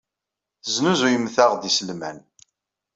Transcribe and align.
Tesnuzuyemt-aɣ-d 0.63 1.69
iselman. 1.69 2.17